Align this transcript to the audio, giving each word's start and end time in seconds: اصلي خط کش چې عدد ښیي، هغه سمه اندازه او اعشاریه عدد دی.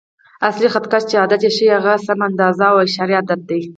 اصلي 0.47 0.67
خط 0.73 0.85
کش 0.91 1.03
چې 1.09 1.15
عدد 1.23 1.41
ښیي، 1.55 1.69
هغه 1.77 1.93
سمه 2.05 2.25
اندازه 2.29 2.65
او 2.71 2.77
اعشاریه 2.83 3.19
عدد 3.21 3.39
دی. 3.49 3.61